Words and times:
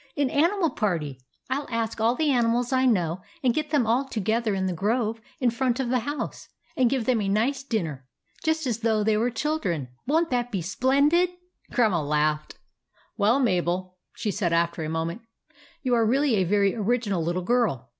"An 0.17 0.31
animal 0.31 0.71
party. 0.71 1.19
I 1.47 1.57
'11 1.57 1.73
ask 1.75 2.01
all 2.01 2.15
the 2.15 2.31
ani 2.31 2.47
mals 2.47 2.73
I 2.73 2.87
know, 2.87 3.21
and 3.43 3.53
get 3.53 3.69
them 3.69 3.85
all 3.85 4.07
together 4.09 4.55
in 4.55 4.65
the 4.65 4.73
grove 4.73 5.21
in 5.39 5.51
front 5.51 5.79
of 5.79 5.89
the 5.89 5.99
house, 5.99 6.49
and 6.75 6.89
give 6.89 7.05
them 7.05 7.21
a 7.21 7.29
nice 7.29 7.61
dinner, 7.61 8.07
just 8.43 8.65
as 8.65 8.79
though 8.79 9.03
they 9.03 9.15
were 9.15 9.29
children. 9.29 9.89
Won't 10.07 10.31
that 10.31 10.51
be 10.51 10.63
splendid!" 10.63 11.29
Grandma 11.71 12.01
laughed." 12.01 12.55
Well, 13.19 13.39
Mabel," 13.39 13.99
she 14.15 14.31
said, 14.31 14.51
after 14.51 14.83
a 14.83 14.89
moment, 14.89 15.21
"you 15.83 15.93
are 15.93 16.03
really 16.03 16.37
a 16.37 16.45
very 16.45 16.73
original 16.73 17.23
little 17.23 17.43
girl. 17.43 17.87